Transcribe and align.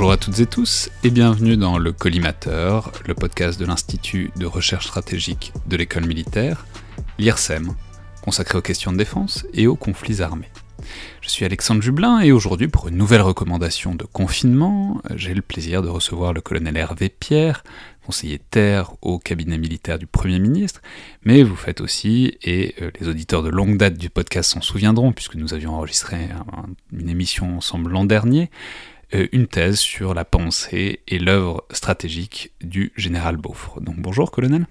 Bonjour 0.00 0.12
à 0.12 0.16
toutes 0.16 0.40
et 0.40 0.46
tous 0.46 0.88
et 1.04 1.10
bienvenue 1.10 1.58
dans 1.58 1.76
le 1.76 1.92
Collimateur, 1.92 2.90
le 3.06 3.14
podcast 3.14 3.60
de 3.60 3.66
l'Institut 3.66 4.30
de 4.34 4.46
recherche 4.46 4.86
stratégique 4.86 5.52
de 5.66 5.76
l'école 5.76 6.06
militaire, 6.06 6.66
l'IRSEM, 7.18 7.74
consacré 8.22 8.56
aux 8.56 8.62
questions 8.62 8.92
de 8.92 8.96
défense 8.96 9.44
et 9.52 9.66
aux 9.66 9.76
conflits 9.76 10.22
armés. 10.22 10.48
Je 11.20 11.28
suis 11.28 11.44
Alexandre 11.44 11.82
Jublin 11.82 12.20
et 12.20 12.32
aujourd'hui 12.32 12.66
pour 12.66 12.88
une 12.88 12.96
nouvelle 12.96 13.20
recommandation 13.20 13.94
de 13.94 14.04
confinement, 14.04 15.02
j'ai 15.16 15.34
le 15.34 15.42
plaisir 15.42 15.82
de 15.82 15.90
recevoir 15.90 16.32
le 16.32 16.40
colonel 16.40 16.78
Hervé 16.78 17.10
Pierre, 17.10 17.62
conseiller 18.06 18.38
terre 18.38 18.94
au 19.02 19.18
cabinet 19.18 19.58
militaire 19.58 19.98
du 19.98 20.06
Premier 20.06 20.38
ministre, 20.38 20.80
mais 21.24 21.42
vous 21.42 21.56
faites 21.56 21.82
aussi, 21.82 22.38
et 22.42 22.74
euh, 22.80 22.90
les 22.98 23.06
auditeurs 23.06 23.42
de 23.42 23.50
longue 23.50 23.76
date 23.76 23.98
du 23.98 24.08
podcast 24.08 24.52
s'en 24.52 24.62
souviendront 24.62 25.12
puisque 25.12 25.34
nous 25.34 25.52
avions 25.52 25.74
enregistré 25.74 26.30
une 26.90 27.10
émission 27.10 27.58
ensemble 27.58 27.90
l'an 27.90 28.06
dernier, 28.06 28.50
une 29.12 29.46
thèse 29.46 29.78
sur 29.78 30.14
la 30.14 30.24
pensée 30.24 31.00
et 31.08 31.18
l'œuvre 31.18 31.64
stratégique 31.70 32.52
du 32.60 32.92
général 32.96 33.36
Beaufre. 33.36 33.80
Donc 33.80 33.96
bonjour 33.98 34.30
colonel. 34.30 34.66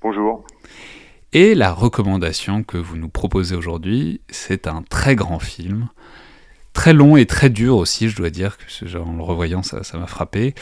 Bonjour. 0.00 0.44
Et 1.32 1.54
la 1.54 1.72
recommandation 1.72 2.62
que 2.62 2.78
vous 2.78 2.96
nous 2.96 3.08
proposez 3.08 3.56
aujourd'hui, 3.56 4.20
c'est 4.28 4.66
un 4.66 4.82
très 4.82 5.16
grand 5.16 5.40
film, 5.40 5.88
très 6.72 6.92
long 6.92 7.16
et 7.16 7.26
très 7.26 7.50
dur 7.50 7.76
aussi, 7.76 8.08
je 8.08 8.16
dois 8.16 8.30
dire, 8.30 8.56
que 8.56 8.96
en 8.96 9.16
le 9.16 9.22
revoyant, 9.22 9.62
ça 9.62 9.82
m'a 9.98 10.06
frappé. 10.06 10.54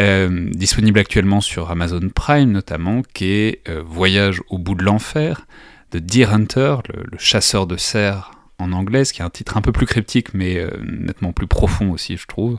Euh, 0.00 0.50
disponible 0.50 0.98
actuellement 0.98 1.40
sur 1.40 1.70
Amazon 1.70 2.08
Prime 2.12 2.50
notamment, 2.50 3.02
qui 3.12 3.26
est 3.26 3.68
euh, 3.68 3.82
Voyage 3.86 4.42
au 4.48 4.58
bout 4.58 4.74
de 4.74 4.82
l'enfer 4.82 5.46
de 5.92 6.00
Deer 6.00 6.32
Hunter, 6.32 6.78
le, 6.92 7.18
chasseur 7.18 7.68
de 7.68 7.76
cerfs 7.76 8.32
en 8.58 8.72
anglais, 8.72 9.04
qui 9.04 9.20
est 9.20 9.24
un 9.24 9.30
titre 9.30 9.56
un 9.56 9.60
peu 9.60 9.72
plus 9.72 9.86
cryptique 9.86 10.34
mais 10.34 10.58
euh, 10.58 10.70
nettement 10.84 11.32
plus 11.32 11.46
profond 11.46 11.90
aussi, 11.90 12.16
je 12.16 12.26
trouve. 12.26 12.58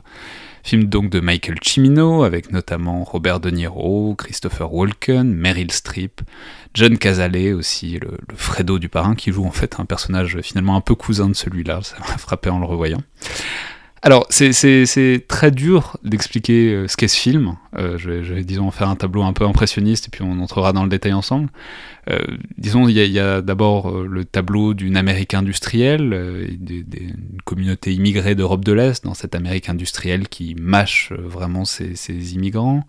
Film 0.62 0.84
donc 0.84 1.10
de 1.10 1.20
Michael 1.20 1.58
Cimino, 1.62 2.24
avec 2.24 2.50
notamment 2.50 3.04
Robert 3.04 3.40
De 3.40 3.50
Niro, 3.50 4.14
Christopher 4.16 4.72
Walken, 4.72 5.32
Meryl 5.32 5.70
Streep, 5.70 6.20
John 6.74 6.98
Cazale 6.98 7.54
aussi, 7.54 7.98
le, 8.00 8.18
Fredo 8.34 8.78
du 8.78 8.88
parrain, 8.88 9.14
qui 9.14 9.32
joue 9.32 9.46
en 9.46 9.52
fait 9.52 9.78
un 9.78 9.84
personnage 9.84 10.40
finalement 10.42 10.76
un 10.76 10.80
peu 10.80 10.94
cousin 10.94 11.28
de 11.28 11.34
celui-là, 11.34 11.80
ça 11.82 11.96
m'a 12.00 12.18
frappé 12.18 12.50
en 12.50 12.58
le 12.58 12.66
revoyant. 12.66 13.02
Alors, 14.06 14.24
c'est 14.30 15.24
très 15.26 15.50
dur 15.50 15.96
d'expliquer 16.04 16.72
euh, 16.72 16.86
ce 16.86 16.96
qu'est 16.96 17.08
ce 17.08 17.18
film. 17.18 17.56
Euh, 17.76 17.98
je, 17.98 18.10
vais, 18.12 18.44
disons, 18.44 18.70
faire 18.70 18.88
un 18.88 18.94
tableau 18.94 19.24
un 19.24 19.32
peu 19.32 19.44
impressionniste 19.44 20.06
et 20.06 20.10
puis 20.10 20.22
on 20.22 20.38
entrera 20.38 20.72
dans 20.72 20.84
le 20.84 20.88
détail 20.88 21.12
ensemble. 21.12 21.48
Euh, 22.08 22.20
disons, 22.56 22.86
il 22.86 22.96
y 22.96 23.18
a, 23.18 23.42
d'abord 23.42 23.90
le 24.04 24.24
tableau 24.24 24.74
d'une 24.74 24.96
Amérique 24.96 25.34
industrielle, 25.34 26.56
d'une 26.60 27.16
communauté 27.44 27.94
immigrée 27.94 28.36
d'Europe 28.36 28.64
de 28.64 28.70
l'Est, 28.70 29.02
dans 29.02 29.14
cette 29.14 29.34
Amérique 29.34 29.68
industrielle 29.68 30.28
qui 30.28 30.54
mâche 30.54 31.10
vraiment 31.12 31.64
ses, 31.64 31.96
immigrants. 32.32 32.86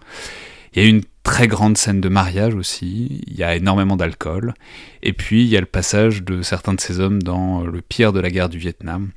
Il 0.76 0.84
y 0.84 0.86
a 0.86 0.88
une 0.88 1.02
très 1.24 1.48
grande 1.48 1.80
scène 1.80 2.00
de 2.00 2.10
mariage 2.10 2.54
aussi, 2.54 3.24
il 3.26 3.36
y 3.36 3.42
a 3.42 3.56
énormément 3.56 3.98
d'alcool, 3.98 4.54
et 5.02 5.14
puis 5.14 5.42
il 5.46 5.50
y 5.50 5.58
a 5.58 5.62
le 5.62 5.66
passage 5.66 6.22
de 6.22 6.44
certains 6.44 6.76
de 6.76 6.80
ces 6.80 7.00
hommes 7.00 7.24
dans 7.24 7.66
le 7.66 7.82
pire 7.82 8.14
de 8.14 8.20
la 8.20 8.30
guerre 8.30 8.50
du 8.50 8.60
Vietnam, 8.60 9.10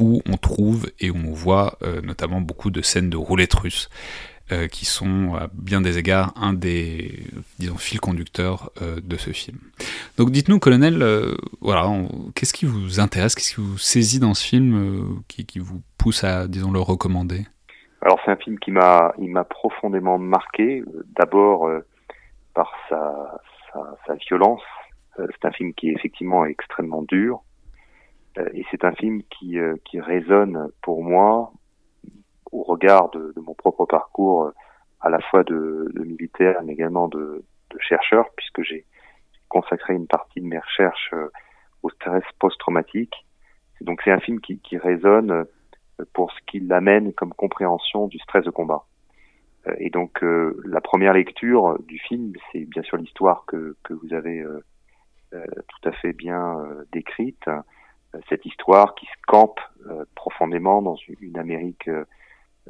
où 0.00 0.22
on 0.28 0.36
trouve 0.36 0.90
et 0.98 1.10
où 1.10 1.16
on 1.16 1.32
voit 1.32 1.78
euh, 1.82 2.00
notamment 2.00 2.40
beaucoup 2.40 2.70
de 2.70 2.82
scènes 2.82 3.10
de 3.10 3.16
roulettes 3.16 3.54
russes. 3.54 3.88
Euh, 4.52 4.66
qui 4.66 4.84
sont 4.84 5.36
à 5.36 5.46
bien 5.52 5.80
des 5.80 5.98
égards 5.98 6.32
un 6.34 6.52
des 6.52 7.22
disons, 7.60 7.76
fils 7.76 8.00
conducteurs 8.00 8.72
euh, 8.82 8.96
de 9.00 9.16
ce 9.16 9.30
film. 9.30 9.58
Donc 10.16 10.32
dites-nous, 10.32 10.58
colonel, 10.58 11.04
voilà, 11.60 11.86
qu'est-ce 12.34 12.52
qui 12.52 12.66
vous 12.66 12.98
intéresse, 12.98 13.36
qu'est-ce 13.36 13.54
qui 13.54 13.60
vous 13.60 13.78
saisit 13.78 14.18
dans 14.18 14.34
ce 14.34 14.44
film 14.44 15.22
qui, 15.28 15.60
vous 15.60 15.80
pousse 15.98 16.24
à, 16.24 16.48
disons, 16.48 16.72
le 16.72 16.80
recommander? 16.80 17.46
Alors 18.02 18.18
c'est 18.24 18.32
un 18.32 18.36
film 18.36 18.58
qui 18.58 18.72
m'a, 18.72 19.12
il 19.20 19.30
m'a 19.30 19.44
profondément 19.44 20.18
marqué, 20.18 20.82
d'abord 21.16 21.70
par 22.52 22.72
sa, 22.88 23.40
sa, 24.04 24.14
violence. 24.28 24.62
c'est 25.16 25.44
un 25.44 25.52
film 25.52 25.74
qui 25.74 25.90
est 25.90 25.92
effectivement 25.92 26.44
extrêmement 26.44 27.02
dur, 27.02 27.44
et 28.36 28.64
c'est 28.70 28.84
un 28.84 28.92
film 28.92 29.22
qui, 29.24 29.58
euh, 29.58 29.76
qui 29.84 30.00
résonne 30.00 30.68
pour 30.82 31.02
moi 31.02 31.52
au 32.52 32.62
regard 32.62 33.10
de, 33.10 33.32
de 33.34 33.40
mon 33.40 33.54
propre 33.54 33.86
parcours 33.86 34.44
euh, 34.44 34.54
à 35.00 35.10
la 35.10 35.20
fois 35.20 35.42
de, 35.44 35.90
de 35.94 36.04
militaire 36.04 36.60
mais 36.64 36.72
également 36.72 37.08
de, 37.08 37.44
de 37.70 37.78
chercheur 37.80 38.26
puisque 38.36 38.62
j'ai 38.62 38.84
consacré 39.48 39.94
une 39.94 40.06
partie 40.06 40.40
de 40.40 40.46
mes 40.46 40.58
recherches 40.58 41.12
au 41.82 41.90
stress 41.90 42.22
post-traumatique. 42.38 43.26
Donc 43.80 44.00
c'est 44.04 44.12
un 44.12 44.20
film 44.20 44.40
qui, 44.40 44.60
qui 44.60 44.78
résonne 44.78 45.44
pour 46.12 46.30
ce 46.30 46.38
qu'il 46.46 46.72
amène 46.72 47.12
comme 47.14 47.34
compréhension 47.34 48.06
du 48.06 48.18
stress 48.20 48.44
de 48.44 48.50
combat. 48.50 48.84
Et 49.78 49.90
donc 49.90 50.20
la 50.22 50.80
première 50.80 51.14
lecture 51.14 51.80
du 51.80 51.98
film, 51.98 52.32
c'est 52.52 52.64
bien 52.64 52.82
sûr 52.84 52.96
l'histoire 52.96 53.44
que, 53.46 53.76
que 53.82 53.92
vous 53.92 54.14
avez 54.14 54.38
euh, 54.38 54.62
tout 55.32 55.88
à 55.88 55.92
fait 55.92 56.12
bien 56.12 56.64
décrite, 56.92 57.48
cette 58.28 58.44
histoire 58.44 58.94
qui 58.94 59.06
se 59.06 59.22
campe 59.26 59.60
euh, 59.88 60.04
profondément 60.14 60.82
dans 60.82 60.96
une 61.20 61.38
Amérique 61.38 61.88
euh, 61.88 62.04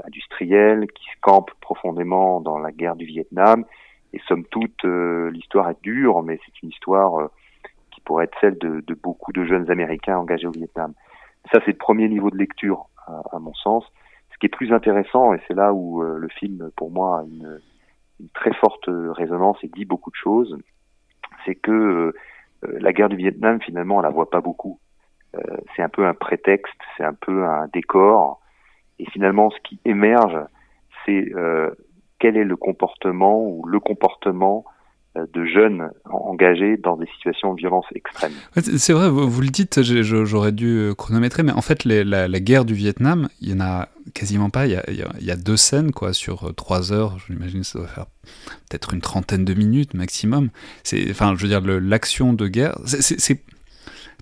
industrielle, 0.04 0.86
qui 0.92 1.04
se 1.04 1.20
campe 1.20 1.50
profondément 1.60 2.40
dans 2.40 2.58
la 2.58 2.72
guerre 2.72 2.96
du 2.96 3.06
Vietnam. 3.06 3.64
Et 4.12 4.20
somme 4.26 4.44
toute, 4.46 4.84
euh, 4.84 5.30
l'histoire 5.30 5.70
est 5.70 5.82
dure, 5.82 6.22
mais 6.22 6.38
c'est 6.44 6.62
une 6.62 6.70
histoire 6.70 7.30
qui 7.90 8.00
pourrait 8.00 8.24
être 8.24 8.36
celle 8.40 8.58
de, 8.58 8.80
de, 8.86 8.94
beaucoup 8.94 9.32
de 9.32 9.44
jeunes 9.44 9.70
Américains 9.70 10.18
engagés 10.18 10.46
au 10.46 10.52
Vietnam. 10.52 10.94
Ça, 11.52 11.60
c'est 11.64 11.72
le 11.72 11.78
premier 11.78 12.08
niveau 12.08 12.30
de 12.30 12.36
lecture, 12.36 12.86
à, 13.06 13.38
mon 13.38 13.54
sens. 13.54 13.84
Ce 14.32 14.38
qui 14.38 14.46
est 14.46 14.50
plus 14.50 14.72
intéressant, 14.72 15.34
et 15.34 15.40
c'est 15.46 15.54
là 15.54 15.72
où 15.72 16.02
le 16.02 16.28
film, 16.28 16.70
pour 16.76 16.90
moi, 16.90 17.20
a 17.20 17.22
une, 17.24 17.60
une, 18.20 18.28
très 18.30 18.52
forte 18.54 18.84
résonance 18.88 19.58
et 19.62 19.68
dit 19.68 19.84
beaucoup 19.84 20.10
de 20.10 20.16
choses, 20.16 20.58
c'est 21.44 21.54
que 21.54 22.14
la 22.62 22.92
guerre 22.92 23.08
du 23.08 23.16
Vietnam, 23.16 23.60
finalement, 23.60 23.96
on 23.96 24.00
la 24.00 24.10
voit 24.10 24.30
pas 24.30 24.40
beaucoup. 24.40 24.78
Euh, 25.36 25.56
c'est 25.74 25.82
un 25.82 25.88
peu 25.88 26.06
un 26.06 26.14
prétexte, 26.14 26.74
c'est 26.96 27.04
un 27.04 27.14
peu 27.14 27.44
un 27.44 27.68
décor. 27.72 28.40
Et 28.98 29.06
finalement, 29.10 29.50
ce 29.50 29.56
qui 29.62 29.78
émerge, 29.84 30.38
c'est 31.04 31.32
euh, 31.34 31.70
quel 32.18 32.36
est 32.36 32.44
le 32.44 32.56
comportement 32.56 33.42
ou 33.42 33.64
le 33.66 33.80
comportement 33.80 34.64
euh, 35.16 35.26
de 35.32 35.44
jeunes 35.44 35.90
engagés 36.04 36.76
dans 36.76 36.96
des 36.96 37.06
situations 37.16 37.54
de 37.54 37.58
violence 37.58 37.86
extrême. 37.94 38.32
C'est 38.56 38.92
vrai, 38.92 39.08
vous, 39.08 39.40
le 39.40 39.48
dites, 39.48 39.80
j'aurais 39.82 40.52
dû 40.52 40.90
chronométrer, 40.98 41.42
mais 41.44 41.52
en 41.52 41.62
fait, 41.62 41.84
la, 41.84 42.28
guerre 42.40 42.64
du 42.64 42.74
Vietnam, 42.74 43.28
il 43.40 43.50
y 43.50 43.54
en 43.54 43.60
a 43.60 43.88
quasiment 44.14 44.50
pas. 44.50 44.66
Il 44.66 44.72
y 44.72 45.30
a, 45.30 45.36
deux 45.36 45.56
scènes 45.56 45.92
quoi 45.92 46.12
sur 46.12 46.54
trois 46.54 46.92
heures. 46.92 47.18
J'imagine 47.28 47.60
que 47.60 47.66
ça 47.66 47.78
doit 47.78 47.88
faire 47.88 48.06
peut-être 48.68 48.92
une 48.92 49.00
trentaine 49.00 49.44
de 49.44 49.54
minutes 49.54 49.94
maximum. 49.94 50.50
Enfin, 51.10 51.34
je 51.36 51.42
veux 51.42 51.48
dire, 51.48 51.62
l'action 51.62 52.32
de 52.32 52.48
guerre, 52.48 52.76
c'est 52.84 53.40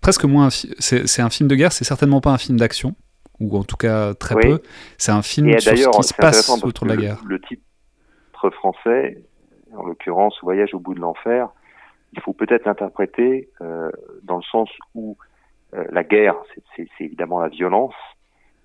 presque 0.00 0.24
moins. 0.24 0.48
C'est 0.50 1.22
un 1.22 1.30
film 1.30 1.48
de 1.48 1.54
guerre, 1.54 1.72
c'est 1.72 1.84
certainement 1.84 2.20
pas 2.20 2.30
un 2.30 2.38
film 2.38 2.58
d'action, 2.58 2.94
ou 3.40 3.56
en 3.56 3.64
tout 3.64 3.76
cas 3.76 4.14
très 4.14 4.34
peu. 4.34 4.60
C'est 4.96 5.12
un 5.12 5.22
film 5.22 5.58
sur 5.58 5.76
ce 5.76 5.98
qui 5.98 6.08
se 6.08 6.14
passe 6.14 6.48
autour 6.62 6.86
de 6.86 6.90
la 6.92 6.96
guerre. 6.96 7.20
Le, 7.24 7.40
titre 7.40 7.62
français, 8.50 9.22
en 9.76 9.84
l'occurrence 9.84 10.38
Voyage 10.42 10.74
au 10.74 10.80
bout 10.80 10.94
de 10.94 11.00
l'enfer, 11.00 11.48
il 12.12 12.20
faut 12.20 12.32
peut-être 12.32 12.64
l'interpréter 12.64 13.48
euh, 13.60 13.90
dans 14.22 14.36
le 14.36 14.42
sens 14.42 14.70
où 14.94 15.16
euh, 15.74 15.84
la 15.90 16.04
guerre, 16.04 16.36
c'est 16.76 16.88
évidemment 17.00 17.40
la 17.40 17.48
violence, 17.48 17.94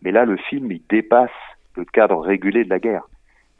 mais 0.01 0.11
là 0.11 0.25
le 0.25 0.37
film 0.37 0.71
il 0.71 0.81
dépasse 0.89 1.31
le 1.75 1.83
cadre 1.85 2.19
régulé 2.19 2.63
de 2.63 2.69
la 2.69 2.79
guerre. 2.79 3.03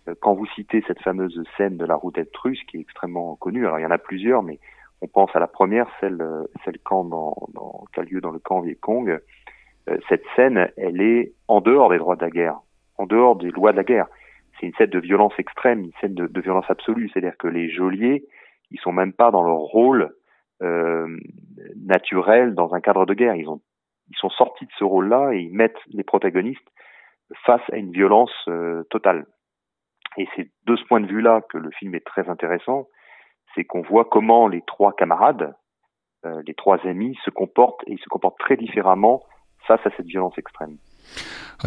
Euh, 0.08 0.16
quand 0.22 0.34
vous 0.34 0.46
citez 0.56 0.84
cette 0.88 1.02
fameuse 1.02 1.42
scène 1.58 1.78
de 1.78 1.86
la 1.86 1.96
route 1.96 2.18
russe 2.42 2.62
qui 2.68 2.78
est 2.78 2.82
extrêmement 2.82 3.36
connue, 3.36 3.66
alors 3.66 3.80
il 3.80 3.84
y 3.84 3.86
en 3.86 3.92
a 3.92 3.98
plusieurs, 3.98 4.44
mais 4.44 4.60
on 5.04 5.08
pense 5.08 5.36
à 5.36 5.40
la 5.40 5.48
première, 5.48 5.88
celle, 6.00 6.22
euh, 6.22 6.46
celle 6.64 6.80
camp 6.80 7.04
qui 7.94 8.00
a 8.00 8.04
lieu 8.04 8.22
dans 8.22 8.32
le 8.32 8.40
camp 8.40 8.62
Viet 8.62 8.76
Cong. 8.76 9.10
Euh, 9.10 9.98
cette 10.08 10.24
scène, 10.36 10.72
elle 10.78 11.02
est 11.02 11.34
en 11.50 11.60
dehors 11.60 11.90
des 11.90 11.98
droits 11.98 12.16
de 12.16 12.22
la 12.22 12.30
guerre, 12.30 12.60
en 12.98 13.06
dehors 13.06 13.36
des 13.36 13.52
lois 13.52 13.74
de 13.74 13.78
la 13.78 13.84
guerre. 13.84 14.08
C'est 14.58 14.68
une 14.68 14.74
scène 14.76 14.90
de 14.90 15.00
violence 15.00 15.34
extrême, 15.38 15.82
une 15.82 15.92
scène 16.00 16.14
de, 16.14 16.42
violence 16.42 16.70
absolue. 16.70 17.10
C'est-à-dire 17.10 17.36
que 17.38 17.48
les 17.48 17.70
geôliers, 17.70 18.24
ils 18.72 18.80
sont 18.80 18.94
même 18.94 19.12
pas 19.12 19.30
dans 19.30 19.44
leur 19.44 19.58
rôle 19.58 20.16
euh, 20.62 21.20
naturel 21.76 22.56
dans 22.56 22.74
un 22.74 22.80
cadre 22.80 23.06
de 23.06 23.14
guerre. 23.14 23.36
Ils 23.36 23.50
ont, 23.50 23.60
ils 24.10 24.18
sont 24.18 24.30
sortis 24.30 24.66
de 24.66 24.72
ce 24.80 24.86
rôle-là 24.86 25.34
et 25.34 25.40
ils 25.40 25.54
mettent 25.54 25.82
les 25.92 26.04
protagonistes 26.04 26.72
face 27.46 27.62
à 27.74 27.76
une 27.76 27.92
violence 27.92 28.32
totale. 28.90 29.26
Et 30.18 30.28
c'est 30.36 30.50
de 30.66 30.76
ce 30.76 30.84
point 30.86 31.02
de 31.02 31.08
vue-là 31.08 31.42
que 31.50 31.58
le 31.58 31.72
film 31.72 31.96
est 31.96 32.06
très 32.06 32.30
intéressant, 32.30 32.88
c'est 33.56 33.64
qu'on 33.64 33.82
voit 33.82 34.06
comment 34.06 34.48
les 34.48 34.62
trois 34.66 34.94
camarades, 34.94 35.56
euh, 36.26 36.42
les 36.46 36.54
trois 36.54 36.80
amis 36.86 37.18
se 37.26 37.30
comportent 37.30 37.82
et 37.88 37.94
ils 37.94 38.00
se 38.00 38.10
comportent 38.10 38.40
très 38.40 38.58
différemment 38.58 39.24
face 39.68 39.82
à 39.86 39.90
cette 39.96 40.08
violence 40.08 40.38
extrême. 40.38 40.78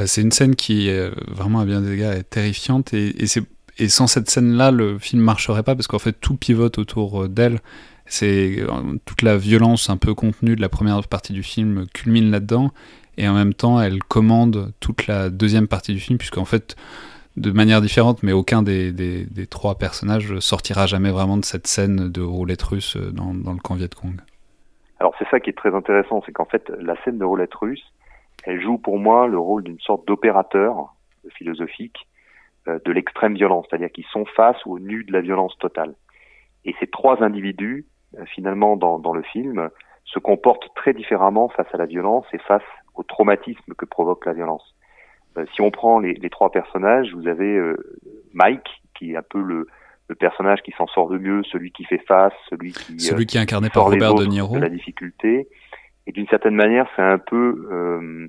c'est 0.04 0.20
une 0.20 0.32
scène 0.32 0.54
qui, 0.54 0.90
vraiment 1.28 1.60
à 1.60 1.64
bien 1.64 1.80
des 1.80 1.94
égards, 1.94 2.12
est 2.12 2.28
terrifiante 2.28 2.92
et, 2.92 3.88
sans 3.88 4.06
cette 4.06 4.30
scène-là, 4.30 4.70
le 4.70 4.98
film 4.98 5.22
marcherait 5.22 5.62
pas 5.62 5.74
parce 5.74 5.86
qu'en 5.86 5.98
fait 5.98 6.12
tout 6.12 6.36
pivote 6.36 6.78
autour 6.78 7.24
euh, 7.24 7.28
d'elle. 7.28 7.60
C'est 8.06 8.60
euh, 8.60 8.98
toute 9.04 9.22
la 9.22 9.36
violence 9.36 9.90
un 9.90 9.96
peu 9.96 10.14
contenue 10.14 10.56
de 10.56 10.60
la 10.60 10.68
première 10.68 11.06
partie 11.08 11.32
du 11.32 11.42
film 11.42 11.86
culmine 11.92 12.30
là-dedans 12.30 12.70
et 13.18 13.28
en 13.28 13.34
même 13.34 13.52
temps 13.52 13.80
elle 13.80 14.02
commande 14.02 14.72
toute 14.80 15.06
la 15.06 15.28
deuxième 15.28 15.66
partie 15.66 15.92
du 15.92 16.00
film, 16.00 16.18
puisqu'en 16.18 16.44
fait, 16.44 16.76
de 17.36 17.52
manière 17.52 17.80
différente, 17.80 18.22
mais 18.22 18.32
aucun 18.32 18.62
des, 18.62 19.26
trois 19.50 19.76
personnages 19.76 20.38
sortira 20.38 20.86
jamais 20.86 21.10
vraiment 21.10 21.36
de 21.36 21.44
cette 21.44 21.66
scène 21.66 22.10
de 22.10 22.22
roulette 22.22 22.62
russe 22.62 22.96
dans, 22.96 23.32
le 23.32 23.60
camp 23.60 23.74
Viet 23.74 23.94
Cong. 23.94 24.16
Alors 24.98 25.14
c'est 25.18 25.28
ça 25.28 25.40
qui 25.40 25.50
est 25.50 25.56
très 25.56 25.74
intéressant, 25.74 26.22
c'est 26.24 26.32
qu'en 26.32 26.46
fait 26.46 26.70
la 26.80 26.96
scène 27.02 27.18
de 27.18 27.24
roulette 27.24 27.54
russe, 27.54 27.84
elle 28.44 28.60
joue 28.62 28.78
pour 28.78 28.98
moi 28.98 29.26
le 29.26 29.38
rôle 29.38 29.64
d'une 29.64 29.80
sorte 29.80 30.06
d'opérateur 30.06 30.94
philosophique 31.30 32.06
euh, 32.68 32.78
de 32.84 32.92
l'extrême 32.92 33.34
violence, 33.34 33.66
c'est-à-dire 33.68 33.90
qu'ils 33.90 34.06
sont 34.06 34.24
face 34.24 34.56
au 34.64 34.78
nu 34.78 35.04
de 35.04 35.12
la 35.12 35.20
violence 35.20 35.56
totale. 35.58 35.94
Et 36.64 36.74
ces 36.80 36.86
trois 36.86 37.22
individus, 37.22 37.84
euh, 38.16 38.24
finalement, 38.24 38.76
dans 38.76 39.12
le 39.12 39.22
film, 39.22 39.68
se 40.04 40.18
comportent 40.18 40.72
très 40.74 40.94
différemment 40.94 41.48
face 41.48 41.66
à 41.72 41.76
la 41.76 41.86
violence 41.86 42.24
et 42.32 42.38
face 42.38 42.62
au 42.94 43.02
traumatisme 43.02 43.74
que 43.74 43.84
provoque 43.84 44.24
la 44.24 44.32
violence. 44.32 44.75
Euh, 45.36 45.44
si 45.54 45.60
on 45.60 45.70
prend 45.70 45.98
les, 45.98 46.14
les, 46.14 46.30
trois 46.30 46.50
personnages, 46.50 47.12
vous 47.14 47.28
avez 47.28 47.60
Mike, 48.32 48.68
qui 48.94 49.12
est 49.12 49.16
un 49.16 49.22
peu 49.22 49.40
le, 49.40 49.66
le 50.08 50.14
personnage 50.14 50.62
qui 50.62 50.72
s'en 50.72 50.86
sort 50.86 51.08
le 51.08 51.18
mieux, 51.18 51.42
celui 51.44 51.72
qui 51.72 51.84
fait 51.84 52.02
face, 52.06 52.32
celui 52.48 52.72
qui 52.72 53.00
celui 53.00 53.26
qui 53.26 53.36
est 53.36 53.40
incarné 53.40 53.70
par 53.70 53.84
Robert 53.84 54.14
De 54.14 54.24
Niro, 54.24 54.54
de 54.54 54.60
la 54.60 54.68
difficulté. 54.68 55.48
Et 56.06 56.12
d'une 56.12 56.28
certaine 56.28 56.54
manière, 56.54 56.86
c'est 56.94 57.02
un 57.02 57.18
peu 57.18 57.68
euh, 57.72 58.28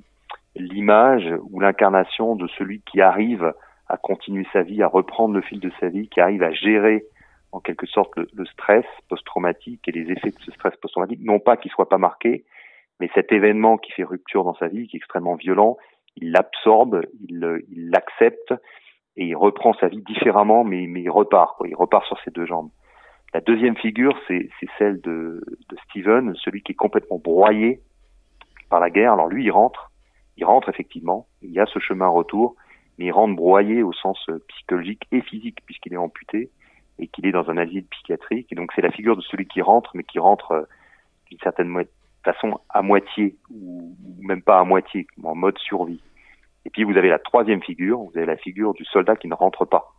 l'image 0.56 1.32
ou 1.50 1.60
l'incarnation 1.60 2.34
de 2.34 2.48
celui 2.58 2.80
qui 2.80 3.00
arrive 3.00 3.52
à 3.88 3.96
continuer 3.96 4.46
sa 4.52 4.62
vie, 4.62 4.82
à 4.82 4.88
reprendre 4.88 5.34
le 5.34 5.40
fil 5.40 5.60
de 5.60 5.70
sa 5.78 5.88
vie, 5.88 6.08
qui 6.08 6.20
arrive 6.20 6.42
à 6.42 6.52
gérer 6.52 7.04
en 7.52 7.60
quelque 7.60 7.86
sorte 7.86 8.14
le, 8.16 8.28
le 8.34 8.44
stress 8.46 8.84
post-traumatique 9.08 9.86
et 9.86 9.92
les 9.92 10.10
effets 10.10 10.30
de 10.30 10.40
ce 10.44 10.50
stress 10.50 10.74
post-traumatique, 10.76 11.20
non 11.22 11.38
pas 11.38 11.56
qu'il 11.56 11.70
soit 11.70 11.88
pas 11.88 11.96
marqué, 11.96 12.44
mais 13.00 13.08
cet 13.14 13.30
événement 13.30 13.78
qui 13.78 13.92
fait 13.92 14.02
rupture 14.02 14.42
dans 14.42 14.56
sa 14.56 14.66
vie, 14.66 14.88
qui 14.88 14.96
est 14.96 14.98
extrêmement 14.98 15.36
violent, 15.36 15.76
il 16.20 16.32
l'absorbe, 16.32 17.02
il 17.28 17.90
l'accepte, 17.90 18.54
et 19.16 19.26
il 19.26 19.36
reprend 19.36 19.74
sa 19.74 19.88
vie 19.88 20.02
différemment, 20.02 20.64
mais, 20.64 20.84
il 20.84 21.10
repart, 21.10 21.56
quoi. 21.56 21.66
il 21.68 21.74
repart 21.74 22.06
sur 22.06 22.18
ses 22.20 22.30
deux 22.30 22.46
jambes. 22.46 22.70
La 23.34 23.40
deuxième 23.40 23.76
figure, 23.76 24.16
c'est 24.26 24.48
celle 24.78 25.00
de, 25.00 25.42
de 25.68 25.76
Steven, 25.84 26.34
celui 26.36 26.62
qui 26.62 26.72
est 26.72 26.76
complètement 26.76 27.18
broyé 27.18 27.80
par 28.70 28.80
la 28.80 28.90
guerre. 28.90 29.12
Alors 29.12 29.28
lui, 29.28 29.44
il 29.44 29.50
rentre, 29.50 29.90
il 30.36 30.44
rentre 30.44 30.68
effectivement, 30.68 31.26
il 31.42 31.50
y 31.50 31.60
a 31.60 31.66
ce 31.66 31.78
chemin 31.78 32.08
retour, 32.08 32.54
mais 32.96 33.06
il 33.06 33.12
rentre 33.12 33.34
broyé 33.34 33.82
au 33.82 33.92
sens 33.92 34.18
euh, 34.28 34.38
psychologique 34.48 35.02
et 35.12 35.20
physique, 35.20 35.58
puisqu'il 35.66 35.92
est 35.92 35.98
amputé 35.98 36.50
et 36.98 37.06
qu'il 37.08 37.26
est 37.26 37.32
dans 37.32 37.50
un 37.50 37.56
asile 37.58 37.84
psychiatrique. 37.86 38.50
Et 38.52 38.54
donc 38.54 38.72
c'est 38.74 38.82
la 38.82 38.90
figure 38.90 39.16
de 39.16 39.22
celui 39.22 39.46
qui 39.46 39.62
rentre, 39.62 39.90
mais 39.94 40.04
qui 40.04 40.18
rentre 40.18 40.52
euh, 40.52 40.62
d'une 41.28 41.38
certaine 41.40 41.84
façon 42.24 42.60
à 42.68 42.82
moitié, 42.82 43.36
ou 43.50 43.94
même 44.20 44.42
pas 44.42 44.58
à 44.60 44.64
moitié, 44.64 45.06
en 45.22 45.34
mode 45.34 45.58
survie. 45.58 46.00
Et 46.64 46.70
puis 46.70 46.84
vous 46.84 46.96
avez 46.96 47.08
la 47.08 47.18
troisième 47.18 47.62
figure, 47.62 47.98
vous 47.98 48.12
avez 48.16 48.26
la 48.26 48.36
figure 48.36 48.74
du 48.74 48.84
soldat 48.84 49.16
qui 49.16 49.28
ne 49.28 49.34
rentre 49.34 49.64
pas. 49.64 49.94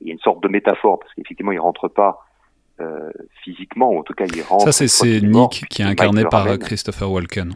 Il 0.00 0.06
y 0.06 0.10
a 0.10 0.12
une 0.14 0.20
sorte 0.20 0.42
de 0.42 0.48
métaphore, 0.48 0.98
parce 0.98 1.12
qu'effectivement, 1.14 1.52
il 1.52 1.60
rentre 1.60 1.88
pas 1.88 2.20
euh, 2.80 3.10
physiquement, 3.42 3.90
ou 3.90 3.98
en 3.98 4.02
tout 4.02 4.14
cas, 4.14 4.24
il 4.24 4.42
rentre. 4.42 4.70
Ça, 4.72 4.86
c'est 4.86 5.20
Nick 5.20 5.66
qui 5.68 5.82
est 5.82 5.84
incarné 5.84 6.24
par 6.24 6.46
Christopher 6.58 7.10
Walken. 7.10 7.54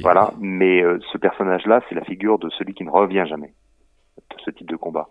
Voilà, 0.00 0.32
mais 0.40 0.82
euh, 0.82 0.98
ce 1.12 1.18
personnage-là, 1.18 1.80
c'est 1.88 1.94
la 1.94 2.04
figure 2.04 2.38
de 2.38 2.50
celui 2.50 2.74
qui 2.74 2.84
ne 2.84 2.90
revient 2.90 3.24
jamais 3.28 3.54
de 4.18 4.36
ce 4.44 4.50
type 4.50 4.68
de 4.68 4.76
combat. 4.76 5.08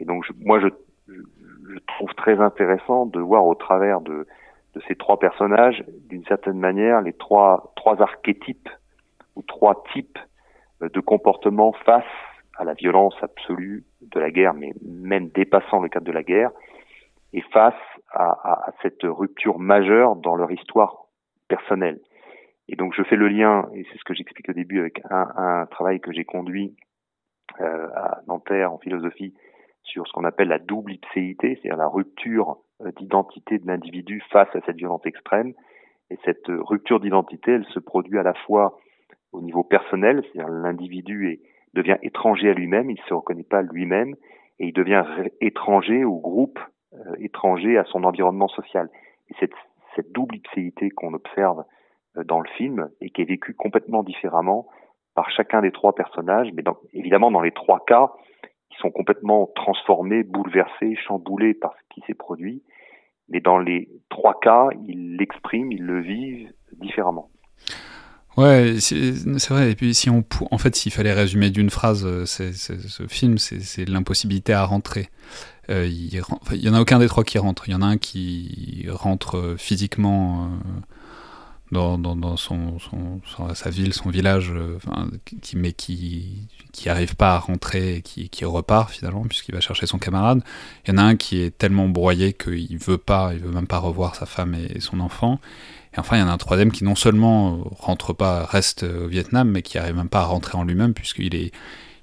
Et 0.00 0.04
donc, 0.04 0.24
moi, 0.40 0.60
je, 0.60 0.68
je, 1.08 1.78
trouve 1.86 2.12
très 2.14 2.40
intéressant 2.40 3.06
de 3.06 3.20
voir 3.20 3.44
au 3.44 3.54
travers 3.54 4.00
de, 4.00 4.26
de 4.74 4.82
ces 4.88 4.94
trois 4.94 5.18
personnages, 5.18 5.84
d'une 6.08 6.24
certaine 6.24 6.58
manière, 6.58 7.02
les 7.02 7.12
trois, 7.12 7.72
trois 7.76 8.00
archétypes 8.00 8.68
ou 9.36 9.42
trois 9.42 9.82
types 9.92 10.18
de 10.88 11.00
comportement 11.00 11.72
face 11.84 12.04
à 12.56 12.64
la 12.64 12.74
violence 12.74 13.14
absolue 13.22 13.84
de 14.00 14.20
la 14.20 14.30
guerre, 14.30 14.54
mais 14.54 14.72
même 14.82 15.28
dépassant 15.28 15.80
le 15.80 15.88
cadre 15.88 16.06
de 16.06 16.12
la 16.12 16.22
guerre, 16.22 16.50
et 17.32 17.40
face 17.52 17.74
à, 18.12 18.72
cette 18.82 19.04
rupture 19.04 19.58
majeure 19.58 20.16
dans 20.16 20.36
leur 20.36 20.50
histoire 20.50 21.06
personnelle. 21.48 21.98
Et 22.68 22.76
donc 22.76 22.94
je 22.94 23.02
fais 23.02 23.16
le 23.16 23.28
lien, 23.28 23.68
et 23.74 23.84
c'est 23.90 23.98
ce 23.98 24.04
que 24.04 24.14
j'explique 24.14 24.50
au 24.50 24.52
début, 24.52 24.80
avec 24.80 25.00
un, 25.10 25.66
travail 25.70 26.00
que 26.00 26.12
j'ai 26.12 26.24
conduit 26.24 26.76
euh, 27.60 27.88
à 27.94 28.20
Nanterre 28.26 28.72
en 28.72 28.78
philosophie 28.78 29.34
sur 29.82 30.06
ce 30.06 30.12
qu'on 30.12 30.24
appelle 30.24 30.48
la 30.48 30.58
double 30.58 30.92
ipséité, 30.92 31.58
c'est-à-dire 31.60 31.76
la 31.76 31.88
rupture 31.88 32.58
euh, 32.82 32.92
d'identité 32.98 33.58
de 33.58 33.66
l'individu 33.66 34.22
face 34.30 34.54
à 34.54 34.60
cette 34.66 34.76
violence 34.76 35.04
extrême. 35.06 35.54
Et 36.10 36.18
cette 36.24 36.46
rupture 36.48 37.00
d'identité, 37.00 37.52
elle 37.52 37.64
se 37.66 37.80
produit 37.80 38.18
à 38.18 38.22
la 38.22 38.34
fois 38.34 38.78
au 39.32 39.40
niveau 39.40 39.64
personnel, 39.64 40.22
c'est-à-dire 40.22 40.52
l'individu 40.52 41.40
devient 41.74 41.96
étranger 42.02 42.50
à 42.50 42.54
lui-même, 42.54 42.90
il 42.90 43.00
ne 43.00 43.08
se 43.08 43.14
reconnaît 43.14 43.42
pas 43.42 43.62
lui-même, 43.62 44.14
et 44.58 44.66
il 44.66 44.72
devient 44.72 45.04
étranger 45.40 46.04
au 46.04 46.18
groupe, 46.18 46.60
euh, 46.94 47.14
étranger 47.18 47.78
à 47.78 47.84
son 47.84 48.04
environnement 48.04 48.48
social. 48.48 48.90
Et 49.30 49.34
cette, 49.40 49.54
cette 49.96 50.12
double 50.12 50.36
ipséité 50.36 50.90
qu'on 50.90 51.14
observe 51.14 51.64
euh, 52.16 52.24
dans 52.24 52.40
le 52.40 52.48
film 52.50 52.90
et 53.00 53.10
qui 53.10 53.22
est 53.22 53.26
vécue 53.26 53.54
complètement 53.54 54.02
différemment 54.02 54.68
par 55.14 55.30
chacun 55.30 55.60
des 55.60 55.72
trois 55.72 55.94
personnages, 55.94 56.50
mais 56.54 56.62
dans, 56.62 56.76
évidemment 56.92 57.30
dans 57.30 57.40
les 57.40 57.52
trois 57.52 57.84
cas, 57.86 58.12
ils 58.70 58.76
sont 58.78 58.90
complètement 58.90 59.50
transformés, 59.54 60.22
bouleversés, 60.22 60.96
chamboulés 60.96 61.54
par 61.54 61.74
ce 61.74 61.94
qui 61.94 62.00
s'est 62.06 62.14
produit, 62.14 62.62
mais 63.28 63.40
dans 63.40 63.58
les 63.58 63.88
trois 64.08 64.38
cas, 64.40 64.68
ils 64.86 65.16
l'expriment, 65.16 65.72
ils 65.72 65.84
le 65.84 66.00
vivent 66.00 66.52
différemment. 66.72 67.28
Ouais, 68.36 68.76
c'est 68.80 69.48
vrai. 69.48 69.72
Et 69.72 69.74
puis, 69.74 69.94
si 69.94 70.08
on, 70.08 70.24
en 70.50 70.58
fait, 70.58 70.74
s'il 70.74 70.92
fallait 70.92 71.12
résumer 71.12 71.50
d'une 71.50 71.70
phrase 71.70 72.04
euh, 72.04 72.24
ce 72.26 73.06
film, 73.08 73.38
c'est 73.38 73.84
l'impossibilité 73.88 74.52
à 74.52 74.64
rentrer. 74.64 75.10
Euh, 75.70 75.86
il, 75.86 76.12
y 76.14 76.68
en 76.68 76.74
a 76.74 76.80
aucun 76.80 76.98
des 76.98 77.08
trois 77.08 77.24
qui 77.24 77.38
rentre. 77.38 77.68
Il 77.68 77.72
y 77.72 77.74
en 77.74 77.82
a 77.82 77.86
un 77.86 77.98
qui 77.98 78.86
rentre 78.90 79.36
euh, 79.36 79.56
dans, 81.72 82.36
son, 82.36 82.76
sa 83.54 83.70
ville, 83.70 83.94
son 83.94 84.10
village, 84.10 84.52
qui, 85.40 85.56
mais 85.56 85.72
qui 85.72 86.48
qui 86.72 86.88
pas 87.18 87.34
à 87.34 87.38
rentrer 87.38 87.96
et 87.96 88.02
qui, 88.02 88.44
repart 88.44 88.90
finalement 88.90 89.22
puisqu'il 89.22 89.54
va 89.54 89.60
chercher 89.60 89.86
son 89.86 89.98
camarade. 89.98 90.42
Il 90.86 90.90
y 90.90 90.94
en 90.94 90.98
a 90.98 91.02
un 91.02 91.16
qui 91.16 91.42
est 91.42 91.56
tellement 91.56 91.88
broyé 91.88 92.32
qu'il 92.32 92.78
veut 92.78 92.98
pas, 92.98 93.32
il 93.34 93.40
veut 93.40 93.52
même 93.52 93.66
pas 93.66 93.78
revoir 93.78 94.14
sa 94.14 94.26
femme 94.26 94.54
et 94.54 94.80
son 94.80 95.00
enfant. 95.00 95.40
Et 95.94 95.98
enfin, 95.98 96.16
il 96.16 96.20
y 96.20 96.22
en 96.22 96.28
a 96.28 96.32
un 96.32 96.38
troisième 96.38 96.72
qui 96.72 96.84
non 96.84 96.94
seulement 96.94 97.54
euh, 97.54 97.62
rentre 97.78 98.14
pas, 98.14 98.46
reste 98.46 98.82
au 98.82 99.08
Vietnam, 99.08 99.50
mais 99.50 99.62
qui 99.62 99.78
arrive 99.78 99.96
même 99.96 100.08
pas 100.08 100.20
à 100.20 100.24
rentrer 100.24 100.56
en 100.56 100.64
lui-même, 100.64 100.94
puisqu'il 100.94 101.34
est, 101.34 101.52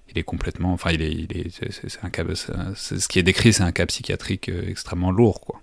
il 0.09 0.17
est 0.17 0.23
complètement, 0.23 0.73
enfin, 0.73 0.91
il 0.91 1.01
est, 1.01 1.11
il 1.11 1.35
est, 1.35 1.49
c'est 1.49 2.03
un 2.03 2.09
cas, 2.09 2.23
ce 2.35 3.07
qui 3.07 3.19
est 3.19 3.23
décrit, 3.23 3.51
c'est 3.53 3.63
un 3.63 3.71
cas 3.71 3.87
psychiatrique 3.87 4.49
euh, 4.49 4.69
extrêmement 4.69 5.11
lourd, 5.11 5.41
quoi. 5.41 5.59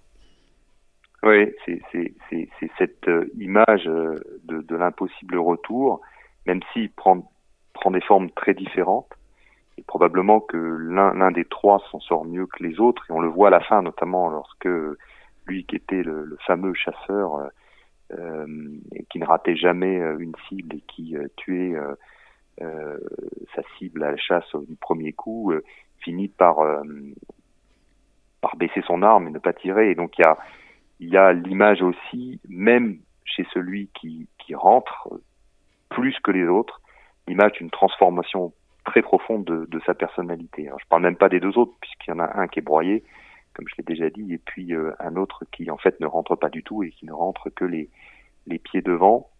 Oui, 1.26 1.52
c'est 1.66 2.71
cette 2.78 3.09
euh, 3.09 3.26
image 3.37 3.85
de, 3.85 4.61
de 4.62 4.76
l'impossible 4.76 5.38
retour, 5.38 6.00
même 6.47 6.61
s'il 6.73 6.90
prend, 6.92 7.28
prend 7.73 7.90
des 7.90 8.00
formes 8.00 8.30
très 8.30 8.54
différentes. 8.54 9.12
Et 9.78 9.83
probablement 9.83 10.40
que 10.40 10.56
l'un 10.56 11.30
des 11.33 11.45
trois 11.45 11.83
s'en 11.90 12.00
sort 12.00 12.25
mieux 12.25 12.47
que 12.47 12.62
les 12.62 12.80
autres, 12.80 13.04
et 13.11 13.12
on 13.12 13.21
le 13.21 13.28
voit 13.28 13.49
à 13.49 13.50
la 13.50 13.61
fin, 13.61 13.83
notamment 13.83 14.30
lorsque 14.30 14.68
lui 15.47 15.64
qui 15.64 15.76
était 15.76 16.02
le, 16.02 16.37
fameux 16.47 16.75
chasseur 16.75 17.50
euh, 18.12 18.47
qui 19.11 19.18
ne 19.18 19.26
ratait 19.26 19.56
jamais 19.56 20.00
euh, 20.00 20.16
une 20.18 20.35
cible 20.49 20.76
et 20.76 20.80
qui 20.87 21.16
euh, 21.16 21.26
tuait 21.37 21.75
sa 23.54 23.62
cible 23.76 24.04
à 24.04 24.12
la 24.12 24.16
chasse 24.16 24.54
du 24.68 24.76
premier 24.76 25.12
coup, 25.12 25.52
finit 25.99 26.28
par 26.28 26.56
par 28.40 28.56
baisser 28.56 28.80
son 28.87 29.02
arme 29.02 29.28
et 29.28 29.30
ne 29.30 29.38
pas 29.38 29.52
tirer. 29.52 29.90
Et 29.90 29.95
donc 29.95 30.16
il 30.18 30.23
y 30.23 30.25
a 30.25 30.37
il 31.00 31.11
y 31.11 31.17
a 31.17 31.33
l'image 31.33 31.83
aussi, 31.83 32.41
même 32.49 32.99
chez 33.25 33.47
celui 33.53 33.88
qui, 33.95 34.29
qui 34.38 34.55
rentre 34.55 35.09
plus 35.91 36.17
que 36.23 36.31
les 36.31 36.47
autres, 36.47 36.81
l'image 37.29 37.53
d'une 37.53 37.71
transformation 37.71 38.53
très 38.85 39.03
profonde 39.03 39.45
de, 39.45 39.67
de 39.67 39.81
sa 39.85 39.95
personnalité. 39.95 40.69
Alors, 40.69 40.79
je 40.81 40.87
parle 40.88 41.03
même 41.03 41.17
pas 41.17 41.29
des 41.29 41.41
deux 41.41 41.59
autres, 41.59 41.73
puisqu'il 41.81 42.11
y 42.11 42.12
en 42.12 42.21
a 42.21 42.41
un 42.41 42.47
qui 42.47 42.61
est 42.61 42.62
broyé, 42.62 43.03
comme 43.53 43.67
je 43.69 43.75
l'ai 43.79 43.85
déjà 43.85 44.09
dit, 44.11 44.33
et 44.33 44.38
puis 44.38 44.75
euh, 44.75 44.93
un 45.00 45.17
autre 45.17 45.45
qui 45.53 45.71
en 45.71 45.76
fait 45.76 45.99
ne 46.00 46.07
rentre 46.07 46.37
pas 46.37 46.49
du 46.49 46.62
tout 46.62 46.83
et 46.83 46.91
qui 46.91 47.07
ne 47.07 47.12
rentre 47.12 47.50
que 47.50 47.65
les, 47.65 47.88
les 48.47 48.59
pieds 48.59 48.83
devant. 48.83 49.31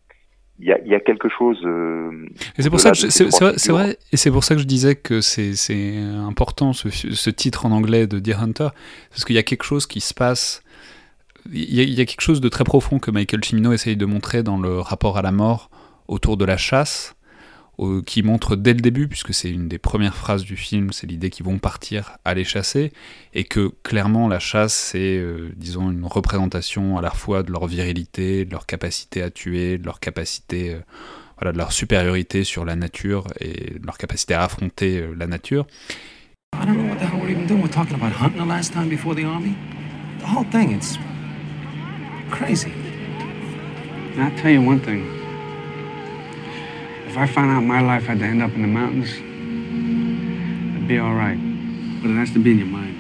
Il 0.59 0.67
y 0.67 0.73
a, 0.73 0.79
il 0.81 0.89
y 0.89 0.95
a 0.95 1.01
quelque 1.01 1.29
chose. 1.29 1.61
Euh, 1.65 2.27
et 2.57 2.63
c'est 2.63 2.71
pour 2.71 2.81
ça 2.81 2.93
que 2.93 2.97
c'est 2.97 3.25
vrai, 3.25 3.53
vrai, 3.69 3.99
et 4.11 4.17
c'est 4.17 4.31
pour 4.31 4.43
ça 4.43 4.55
que 4.55 4.61
je 4.61 4.67
disais 4.67 4.97
que 4.97 5.21
c'est 5.21 5.99
important 5.99 6.73
ce, 6.73 6.89
ce, 6.89 7.31
titre 7.31 7.67
en 7.67 7.73
anglais 7.73 8.07
de 8.07 8.19
Deer 8.19 8.41
Hunter 8.41 8.69
parce 9.11 9.27
qu'il 9.27 9.37
y 9.37 9.39
a 9.39 9.43
quelque 9.43 9.65
chose 9.65 9.87
qui 9.87 10.01
se 10.01 10.15
passe. 10.15 10.63
Il 11.53 11.75
y, 11.75 12.01
a, 12.01 12.05
quelque 12.05 12.21
chose 12.21 12.41
de 12.41 12.49
très 12.49 12.65
profond 12.65 12.99
que 12.99 13.11
Michael 13.11 13.45
Cimino 13.45 13.73
essaye 13.73 13.97
de 13.97 14.07
montrer 14.07 14.43
dans 14.43 14.59
le 14.59 14.81
rapport 14.81 15.19
à 15.19 15.23
la 15.23 15.33
mort 15.33 15.71
autour 16.09 16.37
de 16.37 16.45
la 16.45 16.57
chasse 16.57 17.17
qui 18.07 18.23
montre 18.23 18.57
dès 18.57 18.73
le 18.73 18.81
début, 18.81 19.07
puisque 19.07 19.35
c'est 19.35 19.51
une 19.51 19.69
des 19.69 19.79
premières 19.79 20.17
phrases 20.17 20.45
du 20.45 20.57
film, 20.57 20.93
c'est 20.93 21.07
l'idée 21.07 21.31
qu'ils 21.31 21.45
vont 21.45 21.59
partir 21.59 22.17
aller 22.25 22.45
chasser, 22.45 22.93
et 23.35 23.45
que 23.45 23.71
clairement 23.83 24.29
la 24.29 24.39
chasse, 24.39 24.75
c'est, 24.75 25.19
euh, 25.19 25.53
disons, 25.57 25.91
une 25.91 26.05
représentation 26.05 26.97
à 26.97 27.03
la 27.03 27.11
fois 27.11 27.43
de 27.43 27.53
leur 27.53 27.67
virilité, 27.67 28.45
de 28.45 28.51
leur 28.51 28.67
capacité 28.67 29.23
à 29.23 29.31
tuer, 29.31 29.77
de 29.77 29.85
leur 29.85 30.01
capacité, 30.01 30.75
euh, 30.75 30.81
voilà, 31.39 31.53
de 31.53 31.59
leur 31.59 31.73
supériorité 31.73 32.45
sur 32.45 32.65
la 32.65 32.77
nature 32.77 33.27
et 33.41 33.79
de 33.79 33.85
leur 33.85 33.99
capacité 33.99 34.35
à 34.35 34.45
affronter 34.45 35.01
euh, 35.01 35.15
la 35.17 35.27
nature. 35.27 35.67
I 36.55 36.65
don't 36.65 36.77
know 36.77 36.89
what 36.89 36.97
the 36.97 37.03
hell 37.03 37.21
we're 37.21 37.31
even 37.31 37.47
doing. 37.47 37.61
We're 37.61 37.69
talking 37.69 37.97
about 37.97 38.13
hunting 38.13 38.43
the 38.43 38.49
last 38.49 38.73
time 38.73 38.89
before 38.89 39.15
the 39.15 39.27
army. 39.27 39.55
The 40.21 40.27
whole 40.27 40.47
crazy. 42.31 42.73
I'll 44.19 44.37
tell 44.39 44.51
you 44.51 44.63
one 44.63 44.81
thing. 44.81 45.05
If 47.07 47.17
I 47.17 47.27
found 47.27 47.51
out 47.51 47.63
my 47.63 47.81
life 47.81 48.05
had 48.05 48.19
to 48.19 48.25
end 48.25 48.43
up 48.43 48.53
in 48.53 48.63
the 48.63 48.69
mountains, 48.69 49.11
it'd 50.77 50.89
be 50.89 50.99
all 50.99 51.15
right. 51.15 51.39
But 52.03 52.11
it 52.11 52.15
has 52.15 52.31
to 52.33 52.39
be 52.43 52.53
in 52.53 52.59
your 52.59 52.67
mind. 52.67 52.97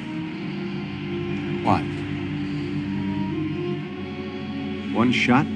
What? 1.64 1.82
One 4.94 5.12
shot? 5.12 5.46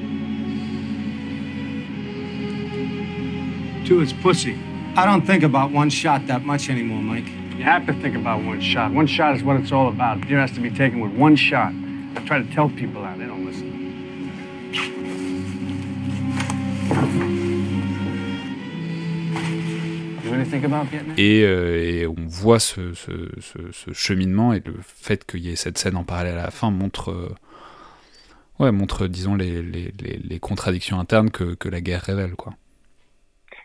Two, 3.87 4.01
it's 4.03 4.13
pussy. 4.13 4.59
I 4.97 5.07
don't 5.07 5.27
think 5.27 5.43
about 5.43 5.71
one 5.71 5.89
shot 5.89 6.27
that 6.27 6.45
much 6.45 6.69
anymore, 6.69 7.03
Mike. 7.03 7.27
You 7.57 7.65
have 7.65 7.87
to 7.87 7.93
think 7.95 8.17
about 8.17 8.45
one 8.45 8.61
shot. 8.61 8.93
One 8.93 9.07
shot 9.07 9.37
is 9.37 9.43
what 9.43 9.57
it's 9.57 9.73
all 9.73 9.89
about. 9.89 10.21
Deer 10.27 10.39
has 10.41 10.53
to 10.53 10.61
be 10.61 10.71
taken 10.71 11.01
with 11.01 11.13
one 11.13 11.37
shot. 11.37 11.73
I 12.17 12.21
try 12.27 12.43
to 12.43 12.55
tell 12.55 12.69
people 12.69 13.03
that. 13.03 13.17
They 13.19 13.27
don't 13.27 13.47
listen. 13.47 13.81
Et, 21.17 21.45
euh, 21.45 21.77
et 21.77 22.07
on 22.07 22.15
voit 22.27 22.59
ce, 22.59 22.95
ce, 22.95 23.11
ce, 23.41 23.73
ce 23.73 23.93
cheminement 23.93 24.53
et 24.53 24.61
le 24.61 24.75
fait 24.81 25.25
qu'il 25.25 25.41
y 25.41 25.51
ait 25.51 25.57
cette 25.57 25.79
scène 25.79 25.97
en 25.97 26.05
parallèle 26.05 26.39
à 26.39 26.45
la 26.45 26.51
fin 26.51 26.71
montre, 26.71 27.11
euh, 27.11 27.35
ouais, 28.59 28.73
montre 28.73 29.07
disons, 29.07 29.35
les, 29.35 29.63
les, 29.63 29.93
les, 30.01 30.17
les 30.19 30.39
contradictions 30.39 30.99
internes 30.99 31.31
que, 31.31 31.55
que 31.55 31.69
la 31.69 31.81
guerre 31.81 32.03
révèle. 32.03 32.37
Quoi. 32.37 32.53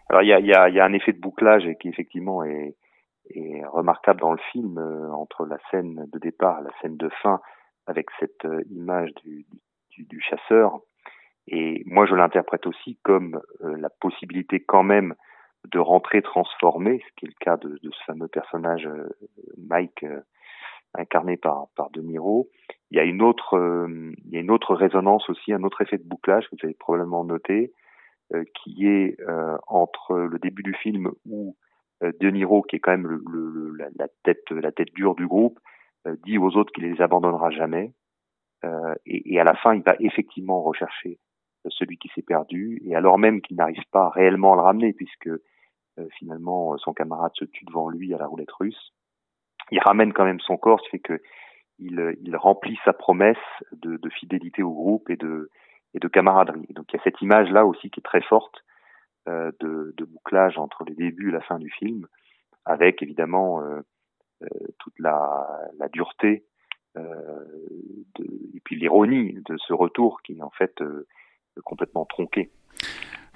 Alors 0.09 0.23
il 0.23 0.27
y 0.27 0.33
a, 0.33 0.39
y, 0.39 0.53
a, 0.53 0.69
y 0.69 0.79
a 0.79 0.85
un 0.85 0.93
effet 0.93 1.13
de 1.13 1.19
bouclage 1.19 1.63
qui 1.79 1.87
effectivement 1.87 2.43
est, 2.43 2.75
est 3.33 3.61
remarquable 3.71 4.21
dans 4.21 4.31
le 4.31 4.39
film 4.51 4.77
euh, 4.77 5.11
entre 5.11 5.45
la 5.45 5.57
scène 5.71 6.07
de 6.11 6.19
départ 6.19 6.59
et 6.61 6.63
la 6.63 6.71
scène 6.81 6.97
de 6.97 7.09
fin 7.21 7.39
avec 7.88 8.08
cette 8.20 8.46
euh, 8.46 8.63
image 8.70 9.12
du, 9.24 9.46
chasseur. 10.22 10.80
Et 11.48 11.84
moi 11.86 12.06
je 12.06 12.15
l'interprète 12.15 12.65
aussi 12.68 12.98
comme 13.04 13.42
euh, 13.63 13.77
la 13.77 13.89
possibilité 13.89 14.60
quand 14.60 14.84
même 14.84 15.15
de 15.72 15.80
rentrer 15.80 16.22
transformé, 16.22 17.01
ce 17.08 17.15
qui 17.15 17.25
est 17.25 17.30
le 17.30 17.36
cas 17.39 17.58
de, 17.58 17.80
ce 17.82 18.04
fameux 18.06 18.27
personnage 18.27 18.86
euh, 18.86 19.10
Mike 19.58 20.06
incarné 20.94 21.38
par, 21.38 21.68
par 21.75 21.89
De 21.92 22.01
Niro. 22.01 22.50
Il 22.92 22.98
y 22.98 23.00
a 23.00 23.04
une 23.04 23.22
autre, 23.22 23.58
il 24.25 24.32
y 24.32 24.38
a 24.38 24.39
une 24.39 24.51
autre 24.51 24.75
résonance 24.75 25.30
aussi, 25.30 25.51
un 25.54 25.63
autre 25.63 25.82
effet 25.82 25.98
de 25.98 26.08
bouclage 26.08 26.46
que 26.46 26.56
vous 26.56 26.65
avez 26.65 26.74
probablement 26.74 27.25
noté, 27.25 27.74
qui 28.54 28.88
est 28.88 29.18
entre 29.68 30.15
le 30.15 30.39
début 30.39 30.63
du 30.63 30.74
film 30.75 31.12
où 31.25 31.58
De 32.01 32.30
Niro, 32.30 32.62
qui 32.62 32.77
est 32.77 32.80
quand 32.80 32.92
même 32.92 33.20
la, 33.98 34.08
tête, 34.24 34.50
la 34.51 34.72
tête 34.72 34.94
dure 34.94 35.15
du 35.15 35.27
groupe, 35.27 35.60
dit 36.24 36.38
aux 36.38 36.55
autres 36.55 36.71
qu'il 36.71 36.85
les 36.85 37.01
abandonnera 37.01 37.50
jamais. 37.51 37.93
Et, 39.05 39.33
et, 39.33 39.39
à 39.39 39.43
la 39.43 39.53
fin, 39.55 39.75
il 39.75 39.83
va 39.83 39.95
effectivement 40.00 40.63
rechercher 40.63 41.19
celui 41.69 41.97
qui 41.97 42.09
s'est 42.15 42.24
perdu, 42.24 42.81
et 42.83 42.95
alors 42.95 43.19
même 43.19 43.41
qu'il 43.41 43.57
n'arrive 43.57 43.83
pas 43.91 44.09
réellement 44.09 44.53
à 44.53 44.55
le 44.55 44.62
ramener, 44.62 44.93
puisque 44.93 45.29
euh, 45.97 46.07
finalement 46.17 46.77
son 46.77 46.93
camarade 46.93 47.31
se 47.35 47.45
tue 47.45 47.65
devant 47.65 47.89
lui 47.89 48.13
à 48.13 48.17
la 48.17 48.27
roulette 48.27 48.51
russe. 48.51 48.91
Il 49.71 49.79
ramène 49.79 50.13
quand 50.13 50.25
même 50.25 50.41
son 50.41 50.57
corps, 50.57 50.79
ce 50.81 50.85
qui 50.85 50.91
fait 50.91 51.00
que 51.00 51.21
il, 51.79 52.35
remplit 52.35 52.77
sa 52.85 52.93
promesse 52.93 53.38
de, 53.74 53.97
de, 53.97 54.09
fidélité 54.09 54.63
au 54.63 54.71
groupe 54.71 55.09
et 55.09 55.17
de, 55.17 55.50
et 55.93 56.00
de 56.00 56.07
camaraderie. 56.07 56.67
Donc 56.69 56.85
il 56.89 56.97
y 56.97 57.00
a 57.00 57.03
cette 57.03 57.21
image 57.21 57.50
là 57.51 57.65
aussi 57.65 57.89
qui 57.89 58.00
est 58.00 58.03
très 58.03 58.21
forte 58.21 58.63
euh, 59.27 59.51
de, 59.59 59.93
de, 59.97 60.05
bouclage 60.05 60.57
entre 60.57 60.85
le 60.85 60.95
début 60.95 61.29
et 61.29 61.33
la 61.33 61.41
fin 61.41 61.59
du 61.59 61.69
film, 61.71 62.07
avec 62.65 63.01
évidemment 63.01 63.62
euh, 63.62 63.79
euh 63.79 63.81
toute 64.79 64.97
la, 64.99 65.47
dureté 65.93 66.45
euh, 66.97 67.03
et 68.53 68.59
puis 68.63 68.79
l'ironie 68.79 69.33
de 69.33 69.57
ce 69.67 69.73
retour 69.73 70.21
qui 70.23 70.33
est 70.33 70.41
en 70.41 70.51
fait 70.51 70.73
euh, 70.81 71.07
complètement 71.63 72.05
tronqué. 72.05 72.49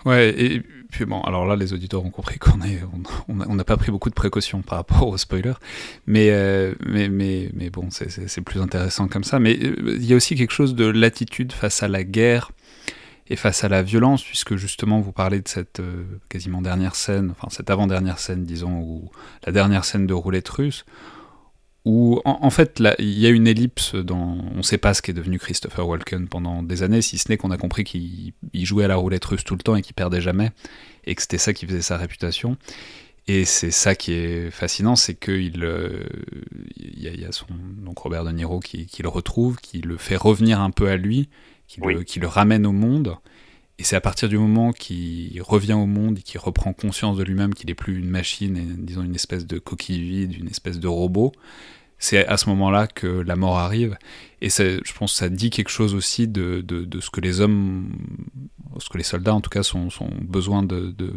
Ouais, 0.05 0.29
et 0.29 0.61
puis 0.89 1.05
bon, 1.05 1.21
alors 1.21 1.45
là, 1.45 1.57
les 1.57 1.73
auditeurs 1.73 2.05
ont 2.05 2.09
compris 2.09 2.39
qu'on 2.39 2.61
est, 2.61 2.79
on 3.27 3.55
n'a 3.55 3.63
pas 3.65 3.75
pris 3.75 3.91
beaucoup 3.91 4.09
de 4.09 4.15
précautions 4.15 4.61
par 4.61 4.77
rapport 4.77 5.07
aux 5.09 5.17
spoilers, 5.17 5.59
mais, 6.07 6.29
euh, 6.31 6.73
mais, 6.85 7.09
mais, 7.09 7.49
mais 7.53 7.69
bon, 7.69 7.89
c'est 7.89 8.41
plus 8.41 8.61
intéressant 8.61 9.09
comme 9.09 9.25
ça. 9.25 9.39
Mais 9.39 9.53
il 9.53 10.05
y 10.05 10.13
a 10.13 10.15
aussi 10.15 10.35
quelque 10.35 10.53
chose 10.53 10.73
de 10.73 10.85
l'attitude 10.85 11.51
face 11.51 11.83
à 11.83 11.89
la 11.89 12.05
guerre 12.05 12.51
et 13.29 13.35
face 13.35 13.63
à 13.63 13.69
la 13.69 13.83
violence, 13.83 14.23
puisque 14.23 14.55
justement 14.55 14.99
vous 14.99 15.11
parlez 15.11 15.39
de 15.39 15.47
cette 15.47 15.79
euh, 15.79 16.03
quasiment 16.29 16.61
dernière 16.61 16.95
scène, 16.95 17.31
enfin 17.31 17.47
cette 17.51 17.69
avant-dernière 17.69 18.19
scène, 18.19 18.43
disons, 18.43 18.79
ou 18.79 19.11
la 19.45 19.51
dernière 19.51 19.85
scène 19.85 20.07
de 20.07 20.13
roulette 20.13 20.49
russe, 20.49 20.85
où 21.85 22.19
en, 22.25 22.49
fait 22.49 22.83
il 22.99 23.19
y 23.19 23.25
a 23.25 23.29
une 23.29 23.47
ellipse 23.47 23.95
dans 23.95 24.37
on 24.53 24.57
ne 24.57 24.61
sait 24.61 24.77
pas 24.77 24.93
ce 24.93 25.01
qu'est 25.01 25.13
devenu 25.13 25.39
Christopher 25.39 25.87
Walken 25.87 26.27
pendant 26.27 26.61
des 26.61 26.83
années 26.83 27.01
si 27.01 27.17
ce 27.17 27.29
n'est 27.29 27.37
qu'on 27.37 27.51
a 27.51 27.57
compris 27.57 27.85
qu'il 27.85 28.33
jouait 28.53 28.83
à 28.83 28.89
la 28.89 28.97
roulette 28.97 29.23
russe 29.23 29.45
tout 29.45 29.55
le 29.55 29.61
temps 29.61 29.75
et 29.75 29.81
qu'il 29.81 29.93
perdait 29.93 30.19
jamais 30.19 30.51
et 31.05 31.15
que 31.15 31.21
c'était 31.21 31.37
ça 31.37 31.53
qui 31.53 31.65
faisait 31.65 31.81
sa 31.81 31.97
réputation. 31.97 32.57
Et 33.27 33.45
c'est 33.45 33.71
ça 33.71 33.95
qui 33.95 34.13
est 34.13 34.51
fascinant 34.51 34.95
c'est 34.95 35.15
qu'il 35.15 35.63
euh, 35.63 36.03
y, 36.75 37.25
a, 37.25 37.31
son 37.31 37.45
donc 37.77 37.99
Robert 37.99 38.25
De 38.25 38.31
Niro 38.31 38.59
qui, 38.59 38.87
le 39.01 39.09
retrouve 39.09 39.57
qui 39.57 39.79
le 39.81 39.97
fait 39.97 40.17
revenir 40.17 40.59
un 40.59 40.71
peu 40.71 40.89
à 40.89 40.97
lui 40.97 41.29
qui, 41.69 41.79
oui. 41.81 41.93
le, 41.93 42.03
qui 42.03 42.19
le 42.19 42.27
ramène 42.27 42.65
au 42.65 42.73
monde 42.73 43.17
et 43.79 43.83
c'est 43.83 43.95
à 43.95 44.01
partir 44.01 44.27
du 44.27 44.37
moment 44.37 44.73
qu'il 44.73 45.41
revient 45.41 45.73
au 45.73 45.85
monde 45.85 46.19
et 46.19 46.21
qu'il 46.21 46.39
reprend 46.39 46.73
conscience 46.73 47.15
de 47.15 47.23
lui-même 47.23 47.53
qu'il 47.53 47.67
n'est 47.67 47.75
plus 47.75 47.97
une 47.97 48.09
machine, 48.09 48.57
et, 48.57 48.65
disons 48.77 49.03
une 49.03 49.15
espèce 49.15 49.47
de 49.47 49.57
coquille 49.57 50.01
vide, 50.01 50.37
une 50.37 50.49
espèce 50.49 50.79
de 50.79 50.87
robot, 50.89 51.31
c'est 51.97 52.27
à 52.27 52.35
ce 52.35 52.49
moment-là 52.49 52.87
que 52.87 53.07
la 53.07 53.37
mort 53.37 53.57
arrive. 53.57 53.97
Et 54.41 54.49
je 54.49 54.93
pense 54.93 55.13
que 55.13 55.17
ça 55.17 55.29
dit 55.29 55.49
quelque 55.49 55.69
chose 55.69 55.95
aussi 55.95 56.27
de, 56.27 56.61
de, 56.61 56.83
de, 56.83 56.99
ce 56.99 57.09
que 57.09 57.21
les 57.21 57.39
hommes, 57.39 57.93
ce 58.79 58.89
que 58.89 58.97
les 58.97 59.03
soldats 59.03 59.33
en 59.33 59.39
tout 59.39 59.49
cas, 59.49 59.63
sont, 59.63 59.89
sont 59.89 60.09
besoin 60.21 60.61
de, 60.61 60.91
de, 60.97 61.13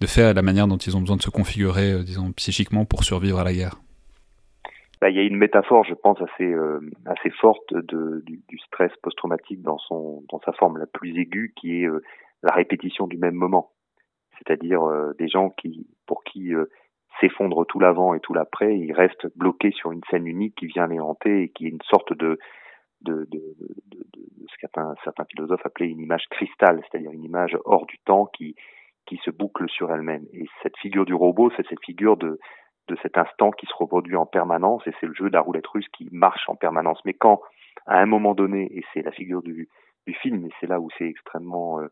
de 0.00 0.06
faire, 0.06 0.34
la 0.34 0.42
manière 0.42 0.66
dont 0.66 0.76
ils 0.76 0.96
ont 0.96 1.00
besoin 1.00 1.16
de 1.16 1.22
se 1.22 1.30
configurer, 1.30 1.92
euh, 1.92 2.02
disons, 2.02 2.32
psychiquement 2.32 2.84
pour 2.84 3.04
survivre 3.04 3.38
à 3.38 3.44
la 3.44 3.52
guerre. 3.52 3.80
Bah, 5.04 5.10
il 5.10 5.16
y 5.16 5.20
a 5.20 5.22
une 5.22 5.36
métaphore, 5.36 5.84
je 5.84 5.92
pense, 5.92 6.18
assez, 6.22 6.50
euh, 6.50 6.80
forte 7.38 7.74
du, 7.74 8.58
stress 8.60 8.90
post-traumatique 9.02 9.60
dans, 9.60 9.76
sa 10.46 10.52
forme 10.52 10.78
la 10.78 10.86
plus 10.86 11.14
aiguë, 11.20 11.52
qui 11.54 11.82
est 11.82 11.86
euh, 11.86 12.00
la 12.42 12.54
répétition 12.54 13.06
du 13.06 13.18
même 13.18 13.34
moment. 13.34 13.72
C'est-à-dire 14.38 14.82
euh, 14.82 15.12
des 15.18 15.28
gens 15.28 15.54
pour 16.06 16.24
qui 16.24 16.54
s'effondre 17.20 17.66
tout 17.66 17.80
l'avant 17.80 18.14
et 18.14 18.20
tout 18.20 18.32
l'après, 18.32 18.78
ils 18.78 18.94
restent 18.94 19.26
bloqués 19.36 19.72
sur 19.72 19.92
une 19.92 20.00
scène 20.10 20.26
unique 20.26 20.54
qui 20.54 20.68
vient 20.68 20.86
les 20.86 21.00
hanter 21.00 21.42
et 21.42 21.48
qui 21.50 21.66
est 21.66 21.70
une 21.70 21.82
sorte 21.82 22.14
de 22.14 22.38
ce 23.06 24.56
qu'un 24.58 24.94
certain 25.04 25.24
philosophe 25.26 25.66
appelait 25.66 25.90
une 25.90 26.00
image 26.00 26.24
cristal, 26.30 26.80
c'est-à-dire 26.80 27.10
une 27.10 27.24
image 27.24 27.58
hors 27.66 27.84
du 27.84 27.98
temps 28.06 28.24
qui, 28.24 28.56
qui 29.04 29.18
se 29.18 29.30
boucle 29.30 29.68
sur 29.68 29.92
elle-même. 29.92 30.24
Et 30.32 30.46
cette 30.62 30.78
figure 30.78 31.04
du 31.04 31.12
robot, 31.12 31.50
c'est 31.58 31.66
cette 31.68 31.84
figure 31.84 32.16
de, 32.16 32.38
de 32.88 32.96
cet 33.02 33.16
instant 33.16 33.50
qui 33.50 33.66
se 33.66 33.74
reproduit 33.74 34.16
en 34.16 34.26
permanence 34.26 34.86
et 34.86 34.92
c'est 35.00 35.06
le 35.06 35.14
jeu 35.14 35.28
de 35.28 35.34
la 35.34 35.40
roulette 35.40 35.66
russe 35.66 35.88
qui 35.88 36.08
marche 36.12 36.48
en 36.48 36.56
permanence. 36.56 37.00
Mais 37.04 37.14
quand, 37.14 37.40
à 37.86 37.98
un 37.98 38.06
moment 38.06 38.34
donné, 38.34 38.68
et 38.76 38.84
c'est 38.92 39.02
la 39.02 39.10
figure 39.10 39.42
du, 39.42 39.68
film, 40.20 40.44
et 40.44 40.50
c'est 40.60 40.66
là 40.66 40.80
où 40.80 40.90
c'est 40.98 41.08
extrêmement 41.08 41.80
euh, 41.80 41.88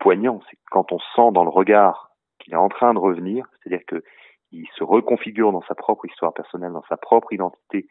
poignant, 0.00 0.40
c'est 0.50 0.58
quand 0.70 0.90
on 0.92 0.98
sent 0.98 1.32
dans 1.32 1.44
le 1.44 1.50
regard 1.50 2.10
qu'il 2.40 2.54
est 2.54 2.56
en 2.56 2.68
train 2.68 2.92
de 2.92 2.98
revenir, 2.98 3.46
c'est-à-dire 3.62 3.86
que 3.86 4.02
il 4.50 4.66
se 4.76 4.84
reconfigure 4.84 5.52
dans 5.52 5.62
sa 5.62 5.74
propre 5.74 6.04
histoire 6.06 6.34
personnelle, 6.34 6.72
dans 6.72 6.84
sa 6.88 6.96
propre 6.96 7.32
identité, 7.32 7.86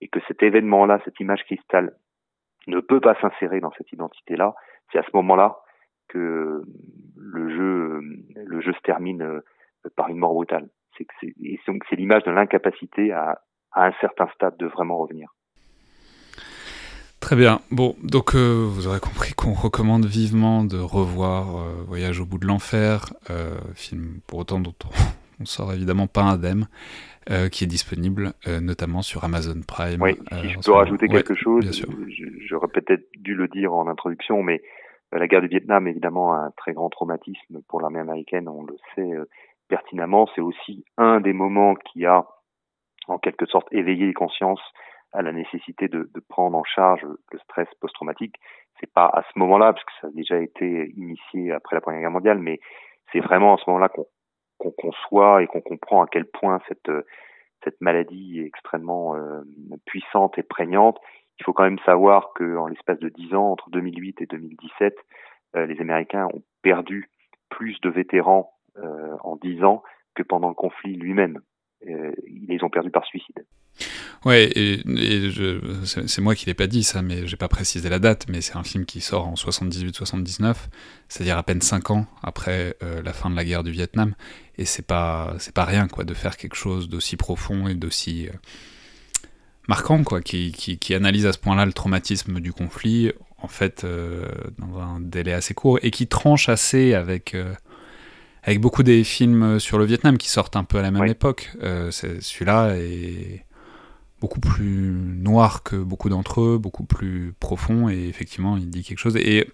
et 0.00 0.08
que 0.08 0.20
cet 0.28 0.42
événement-là, 0.42 1.00
cette 1.04 1.18
image 1.18 1.44
cristal, 1.44 1.96
ne 2.66 2.80
peut 2.80 3.00
pas 3.00 3.18
s'insérer 3.20 3.60
dans 3.60 3.72
cette 3.72 3.90
identité-là, 3.92 4.54
c'est 4.92 4.98
à 4.98 5.02
ce 5.02 5.10
moment-là 5.14 5.58
que 6.08 6.62
le 7.16 7.48
jeu, 7.48 8.00
le 8.36 8.60
jeu 8.60 8.72
se 8.72 8.80
termine 8.80 9.22
euh, 9.22 9.40
par 9.96 10.08
une 10.08 10.18
mort 10.18 10.34
brutale. 10.34 10.68
C'est 11.20 11.34
donc 11.66 11.82
c'est 11.88 11.96
l'image 11.96 12.24
de 12.24 12.30
l'incapacité 12.30 13.12
à, 13.12 13.40
à 13.72 13.86
un 13.86 13.92
certain 14.00 14.28
stade 14.34 14.56
de 14.58 14.66
vraiment 14.66 14.98
revenir. 14.98 15.28
Très 17.20 17.34
bien. 17.34 17.60
Bon, 17.72 17.96
donc 18.04 18.34
euh, 18.34 18.64
vous 18.68 18.86
aurez 18.86 19.00
compris 19.00 19.32
qu'on 19.34 19.52
recommande 19.52 20.04
vivement 20.06 20.62
de 20.62 20.78
revoir 20.78 21.56
euh, 21.56 21.82
Voyage 21.86 22.20
au 22.20 22.24
bout 22.24 22.38
de 22.38 22.46
l'enfer, 22.46 23.06
euh, 23.30 23.56
film 23.74 24.20
pour 24.28 24.38
autant 24.38 24.60
dont 24.60 24.74
on, 24.84 24.88
on 25.42 25.44
sort 25.44 25.72
évidemment 25.72 26.06
pas 26.06 26.22
indemne, 26.22 26.68
qui 27.50 27.64
est 27.64 27.66
disponible 27.66 28.34
notamment 28.46 29.02
sur 29.02 29.24
Amazon 29.24 29.60
Prime. 29.66 30.00
Oui, 30.00 30.16
si 30.42 30.50
je 30.50 30.60
peux 30.60 30.70
rajouter 30.70 31.08
quelque 31.08 31.32
ouais, 31.32 31.38
chose, 31.40 31.84
j'aurais 32.46 32.68
peut-être 32.68 33.02
dû 33.18 33.34
le 33.34 33.48
dire 33.48 33.74
en 33.74 33.88
introduction, 33.88 34.44
mais 34.44 34.62
la 35.10 35.26
guerre 35.26 35.40
du 35.40 35.48
Vietnam, 35.48 35.88
évidemment, 35.88 36.34
un 36.34 36.52
très 36.56 36.72
grand 36.72 36.88
traumatisme 36.88 37.62
pour 37.66 37.80
l'armée 37.80 37.98
américaine, 37.98 38.48
on 38.48 38.62
le 38.62 38.76
sait 38.94 39.10
pertinemment. 39.68 40.28
C'est 40.34 40.40
aussi 40.40 40.84
un 40.96 41.20
des 41.20 41.32
moments 41.32 41.74
qui 41.74 42.06
a, 42.06 42.26
en 43.08 43.18
quelque 43.18 43.46
sorte, 43.46 43.68
éveillé 43.72 44.06
les 44.06 44.14
consciences 44.14 44.62
à 45.12 45.22
la 45.22 45.32
nécessité 45.32 45.88
de, 45.88 46.10
de 46.12 46.20
prendre 46.28 46.56
en 46.56 46.64
charge 46.64 47.02
le 47.04 47.38
stress 47.38 47.68
post-traumatique. 47.80 48.36
C'est 48.80 48.92
pas 48.92 49.06
à 49.06 49.22
ce 49.22 49.38
moment-là, 49.38 49.72
parce 49.72 49.84
que 49.84 49.92
ça 50.00 50.06
a 50.08 50.10
déjà 50.10 50.38
été 50.38 50.92
initié 50.96 51.52
après 51.52 51.76
la 51.76 51.80
Première 51.80 52.00
Guerre 52.00 52.10
mondiale, 52.10 52.38
mais 52.38 52.60
c'est 53.12 53.20
vraiment 53.20 53.54
à 53.54 53.58
ce 53.58 53.64
moment-là 53.68 53.88
qu'on 53.88 54.06
qu'on 54.58 54.70
conçoit 54.70 55.42
et 55.42 55.46
qu'on 55.46 55.60
comprend 55.60 56.02
à 56.02 56.06
quel 56.06 56.24
point 56.24 56.60
cette 56.66 56.90
cette 57.64 57.80
maladie 57.80 58.40
est 58.40 58.46
extrêmement 58.46 59.14
puissante 59.84 60.38
et 60.38 60.42
prégnante. 60.42 60.98
Il 61.38 61.44
faut 61.44 61.52
quand 61.52 61.64
même 61.64 61.78
savoir 61.80 62.32
que 62.34 62.56
en 62.56 62.66
l'espace 62.66 62.98
de 62.98 63.08
dix 63.08 63.34
ans, 63.34 63.50
entre 63.50 63.70
2008 63.70 64.22
et 64.22 64.26
2017, 64.26 64.94
les 65.54 65.80
Américains 65.80 66.28
ont 66.32 66.42
perdu 66.62 67.10
plus 67.50 67.80
de 67.80 67.90
vétérans 67.90 68.55
en 69.22 69.36
dix 69.36 69.62
ans 69.64 69.82
que 70.14 70.22
pendant 70.22 70.48
le 70.48 70.54
conflit 70.54 70.96
lui-même. 70.96 71.40
ils 71.82 72.46
les 72.48 72.62
ont 72.62 72.70
perdus 72.70 72.90
par 72.90 73.04
suicide. 73.04 73.44
Ouais, 74.24 74.50
et, 74.56 74.82
c'est 75.84 76.20
moi 76.20 76.34
qui 76.34 76.46
l'ai 76.46 76.54
pas 76.54 76.66
dit 76.66 76.82
ça, 76.82 77.02
mais 77.02 77.26
j'ai 77.26 77.36
pas 77.36 77.48
précisé 77.48 77.88
la 77.88 77.98
date, 77.98 78.26
mais 78.28 78.40
c'est 78.40 78.56
un 78.56 78.64
film 78.64 78.84
qui 78.84 79.00
sort 79.00 79.28
en 79.28 79.34
78-79, 79.34 80.56
c'est-à-dire 81.08 81.38
à 81.38 81.42
peine 81.42 81.60
5 81.60 81.90
ans 81.90 82.06
après 82.22 82.76
euh, 82.82 83.02
la 83.02 83.12
fin 83.12 83.30
de 83.30 83.36
la 83.36 83.44
guerre 83.44 83.62
du 83.62 83.70
Vietnam, 83.70 84.14
et 84.58 84.64
c'est 84.64 84.86
pas 84.86 85.34
c'est 85.38 85.54
pas 85.54 85.64
rien 85.64 85.86
quoi 85.86 86.04
de 86.04 86.14
faire 86.14 86.36
quelque 86.36 86.56
chose 86.56 86.88
d'aussi 86.88 87.16
profond 87.16 87.68
et 87.68 87.74
d'aussi 87.74 88.28
euh, 88.28 88.32
marquant 89.68 90.02
quoi, 90.02 90.22
qui, 90.22 90.50
qui, 90.52 90.94
analyse 90.94 91.26
à 91.26 91.32
ce 91.32 91.38
point-là 91.38 91.66
le 91.66 91.72
traumatisme 91.72 92.40
du 92.40 92.52
conflit, 92.52 93.12
en 93.38 93.48
fait 93.48 93.84
euh, 93.84 94.26
dans 94.58 94.80
un 94.80 94.98
délai 95.00 95.34
assez 95.34 95.54
court 95.54 95.78
et 95.82 95.90
qui 95.90 96.06
tranche 96.08 96.48
assez 96.48 96.94
avec 96.94 97.36
avec 98.46 98.60
beaucoup 98.60 98.82
des 98.82 99.04
films 99.04 99.60
sur 99.60 99.76
le 99.76 99.84
Vietnam 99.84 100.16
qui 100.16 100.30
sortent 100.30 100.56
un 100.56 100.64
peu 100.64 100.78
à 100.78 100.82
la 100.82 100.90
même 100.90 101.06
époque. 101.06 101.50
Celui-là 101.60 102.76
est 102.76 103.44
beaucoup 104.20 104.40
plus 104.40 104.92
noir 104.92 105.62
que 105.62 105.76
beaucoup 105.76 106.08
d'entre 106.08 106.40
eux, 106.40 106.58
beaucoup 106.58 106.84
plus 106.84 107.34
profond, 107.38 107.88
et 107.88 108.08
effectivement, 108.08 108.56
il 108.56 108.70
dit 108.70 108.82
quelque 108.82 108.98
chose. 108.98 109.16
Et 109.16 109.50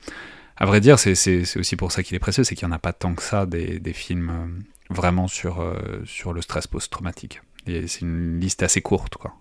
à 0.56 0.66
vrai 0.66 0.80
dire, 0.80 0.98
c'est 0.98 1.58
aussi 1.58 1.76
pour 1.76 1.90
ça 1.90 2.02
qu'il 2.02 2.14
est 2.16 2.20
précieux, 2.20 2.44
c'est 2.44 2.54
qu'il 2.54 2.68
n'y 2.68 2.72
en 2.72 2.76
a 2.76 2.78
pas 2.78 2.92
tant 2.92 3.14
que 3.14 3.22
ça 3.22 3.46
des, 3.46 3.78
des 3.80 3.92
films 3.92 4.30
euh, 4.30 4.94
vraiment 4.94 5.26
sur, 5.26 5.60
euh, 5.60 6.02
sur 6.04 6.32
le 6.32 6.42
stress 6.42 6.66
post-traumatique. 6.66 7.40
Et 7.66 7.86
c'est 7.86 8.02
une 8.02 8.38
liste 8.40 8.62
assez 8.62 8.82
courte, 8.82 9.16
quoi. 9.16 9.34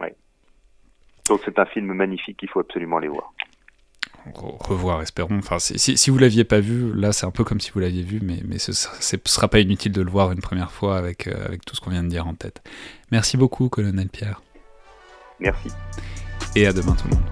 Oui. 0.00 0.08
Donc 1.28 1.40
c'est 1.44 1.58
un 1.58 1.66
film 1.66 1.92
magnifique, 1.92 2.38
il 2.42 2.48
faut 2.48 2.60
absolument 2.60 2.98
aller 2.98 3.08
voir 3.08 3.32
revoir, 4.34 5.02
espérons. 5.02 5.38
Enfin, 5.38 5.58
si, 5.58 5.78
si, 5.96 6.10
vous 6.10 6.18
l'aviez 6.18 6.44
pas 6.44 6.60
vu, 6.60 6.92
là, 6.94 7.12
c'est 7.12 7.26
un 7.26 7.30
peu 7.30 7.44
comme 7.44 7.60
si 7.60 7.70
vous 7.70 7.80
l'aviez 7.80 8.02
vu, 8.02 8.20
mais, 8.22 8.40
mais 8.44 8.58
ce 8.58 8.70
ne 8.70 9.20
sera 9.24 9.48
pas 9.48 9.60
inutile 9.60 9.92
de 9.92 10.02
le 10.02 10.10
voir 10.10 10.32
une 10.32 10.40
première 10.40 10.70
fois 10.70 10.96
avec, 10.96 11.26
euh, 11.26 11.46
avec 11.46 11.64
tout 11.64 11.74
ce 11.74 11.80
qu'on 11.80 11.90
vient 11.90 12.02
de 12.02 12.08
dire 12.08 12.26
en 12.26 12.34
tête. 12.34 12.62
Merci 13.10 13.36
beaucoup, 13.36 13.68
colonel 13.68 14.08
Pierre. 14.08 14.42
Merci. 15.40 15.68
Et 16.54 16.66
à 16.66 16.72
demain 16.72 16.94
tout 16.94 17.08
le 17.08 17.16
monde. 17.16 17.26